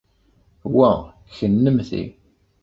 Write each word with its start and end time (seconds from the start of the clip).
Wa, 0.73 0.91
kennemti! 1.35 2.03